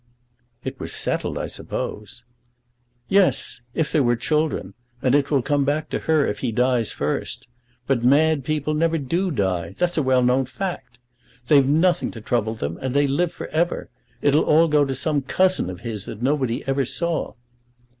[0.63, 2.23] "It was settled, I suppose."
[3.07, 4.73] "Yes; if there were children.
[4.99, 7.45] And it will come back to her if he dies first.
[7.85, 9.75] But mad people never do die.
[9.77, 10.97] That's a well known fact.
[11.49, 13.89] They've nothing to trouble them, and they live for ever.
[14.23, 17.33] It'll all go to some cousin of his that nobody ever saw."